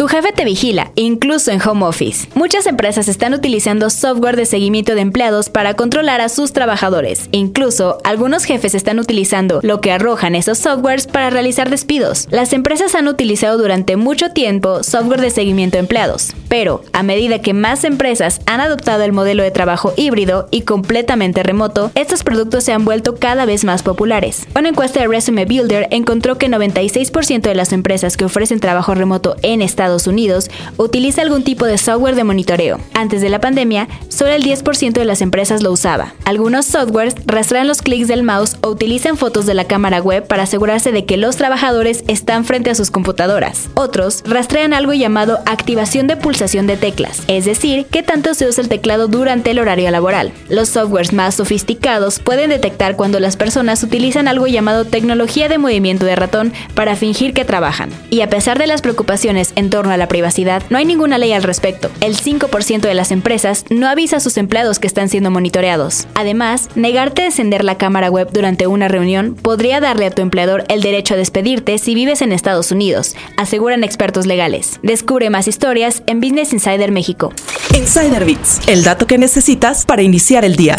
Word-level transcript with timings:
Tu 0.00 0.08
jefe 0.08 0.32
te 0.32 0.46
vigila, 0.46 0.92
incluso 0.94 1.50
en 1.50 1.60
home 1.60 1.84
office. 1.84 2.26
Muchas 2.34 2.64
empresas 2.66 3.06
están 3.06 3.34
utilizando 3.34 3.90
software 3.90 4.34
de 4.34 4.46
seguimiento 4.46 4.94
de 4.94 5.02
empleados 5.02 5.50
para 5.50 5.74
controlar 5.74 6.22
a 6.22 6.30
sus 6.30 6.54
trabajadores. 6.54 7.28
Incluso, 7.32 7.98
algunos 8.02 8.44
jefes 8.44 8.74
están 8.74 8.98
utilizando 8.98 9.60
lo 9.62 9.82
que 9.82 9.92
arrojan 9.92 10.34
esos 10.34 10.56
softwares 10.56 11.06
para 11.06 11.28
realizar 11.28 11.68
despidos. 11.68 12.28
Las 12.30 12.54
empresas 12.54 12.94
han 12.94 13.08
utilizado 13.08 13.58
durante 13.58 13.96
mucho 13.96 14.30
tiempo 14.30 14.82
software 14.84 15.20
de 15.20 15.28
seguimiento 15.28 15.76
de 15.76 15.80
empleados, 15.80 16.32
pero 16.48 16.82
a 16.94 17.02
medida 17.02 17.42
que 17.42 17.52
más 17.52 17.84
empresas 17.84 18.40
han 18.46 18.62
adoptado 18.62 19.02
el 19.02 19.12
modelo 19.12 19.42
de 19.42 19.50
trabajo 19.50 19.92
híbrido 19.98 20.48
y 20.50 20.62
completamente 20.62 21.42
remoto, 21.42 21.90
estos 21.94 22.24
productos 22.24 22.64
se 22.64 22.72
han 22.72 22.86
vuelto 22.86 23.16
cada 23.16 23.44
vez 23.44 23.64
más 23.64 23.82
populares. 23.82 24.46
Una 24.58 24.70
encuesta 24.70 25.00
de 25.00 25.08
Resume 25.08 25.44
Builder 25.44 25.88
encontró 25.90 26.38
que 26.38 26.48
96% 26.48 27.42
de 27.42 27.54
las 27.54 27.74
empresas 27.74 28.16
que 28.16 28.24
ofrecen 28.24 28.60
trabajo 28.60 28.94
remoto 28.94 29.36
en 29.42 29.60
Estados 29.60 29.89
Unidos 30.06 30.50
utiliza 30.76 31.22
algún 31.22 31.42
tipo 31.42 31.66
de 31.66 31.78
software 31.78 32.14
de 32.14 32.24
monitoreo. 32.24 32.80
Antes 32.94 33.20
de 33.20 33.28
la 33.28 33.40
pandemia, 33.40 33.88
solo 34.08 34.32
el 34.32 34.42
10% 34.42 34.92
de 34.92 35.04
las 35.04 35.20
empresas 35.20 35.62
lo 35.62 35.72
usaba. 35.72 36.14
Algunos 36.24 36.66
softwares 36.66 37.14
rastrean 37.26 37.66
los 37.66 37.82
clics 37.82 38.08
del 38.08 38.22
mouse 38.22 38.56
o 38.62 38.68
utilizan 38.68 39.16
fotos 39.16 39.46
de 39.46 39.54
la 39.54 39.64
cámara 39.64 40.00
web 40.00 40.26
para 40.26 40.44
asegurarse 40.44 40.92
de 40.92 41.04
que 41.04 41.16
los 41.16 41.36
trabajadores 41.36 42.04
están 42.08 42.44
frente 42.44 42.70
a 42.70 42.74
sus 42.74 42.90
computadoras. 42.90 43.68
Otros 43.74 44.22
rastrean 44.26 44.74
algo 44.74 44.92
llamado 44.92 45.40
activación 45.46 46.06
de 46.06 46.16
pulsación 46.16 46.66
de 46.66 46.76
teclas, 46.76 47.22
es 47.28 47.44
decir, 47.44 47.86
qué 47.90 48.02
tanto 48.02 48.34
se 48.34 48.46
usa 48.46 48.62
el 48.62 48.68
teclado 48.68 49.08
durante 49.08 49.50
el 49.50 49.58
horario 49.58 49.90
laboral. 49.90 50.32
Los 50.48 50.68
softwares 50.68 51.12
más 51.12 51.34
sofisticados 51.34 52.18
pueden 52.18 52.50
detectar 52.50 52.96
cuando 52.96 53.20
las 53.20 53.36
personas 53.36 53.82
utilizan 53.82 54.28
algo 54.28 54.46
llamado 54.46 54.84
tecnología 54.84 55.48
de 55.48 55.58
movimiento 55.58 56.04
de 56.04 56.16
ratón 56.16 56.52
para 56.74 56.96
fingir 56.96 57.34
que 57.34 57.44
trabajan. 57.44 57.90
Y 58.10 58.20
a 58.20 58.28
pesar 58.28 58.58
de 58.58 58.66
las 58.66 58.82
preocupaciones 58.82 59.52
en 59.56 59.70
torno 59.80 59.94
a 59.94 59.96
la 59.96 60.08
privacidad, 60.08 60.62
no 60.68 60.76
hay 60.76 60.84
ninguna 60.84 61.16
ley 61.16 61.32
al 61.32 61.42
respecto. 61.42 61.88
El 62.02 62.14
5% 62.14 62.82
de 62.82 62.92
las 62.92 63.10
empresas 63.12 63.64
no 63.70 63.88
avisa 63.88 64.18
a 64.18 64.20
sus 64.20 64.36
empleados 64.36 64.78
que 64.78 64.86
están 64.86 65.08
siendo 65.08 65.30
monitoreados. 65.30 66.06
Además, 66.14 66.68
negarte 66.74 67.22
a 67.22 67.26
encender 67.26 67.64
la 67.64 67.78
cámara 67.78 68.10
web 68.10 68.28
durante 68.30 68.66
una 68.66 68.88
reunión 68.88 69.34
podría 69.36 69.80
darle 69.80 70.04
a 70.04 70.10
tu 70.10 70.20
empleador 70.20 70.64
el 70.68 70.82
derecho 70.82 71.14
a 71.14 71.16
despedirte 71.16 71.78
si 71.78 71.94
vives 71.94 72.20
en 72.20 72.32
Estados 72.32 72.72
Unidos, 72.72 73.16
aseguran 73.38 73.82
expertos 73.82 74.26
legales. 74.26 74.80
Descubre 74.82 75.30
más 75.30 75.48
historias 75.48 76.02
en 76.06 76.20
Business 76.20 76.52
Insider 76.52 76.92
México. 76.92 77.32
Insider 77.74 78.26
Bits, 78.26 78.60
el 78.66 78.84
dato 78.84 79.06
que 79.06 79.16
necesitas 79.16 79.86
para 79.86 80.02
iniciar 80.02 80.44
el 80.44 80.56
día. 80.56 80.76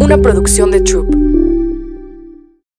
Una 0.00 0.18
producción 0.18 0.72
de 0.72 0.80
Troop. 0.80 1.33